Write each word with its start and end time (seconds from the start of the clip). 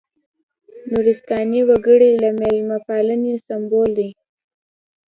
نورستاني 0.91 1.61
وګړي 1.69 2.09
د 2.23 2.25
مېلمه 2.39 2.77
پالنې 2.87 3.33
سمبول 3.47 3.89
دي. 3.99 4.09